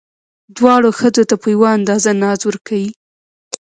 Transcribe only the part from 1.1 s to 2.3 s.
ته په یوه اندازه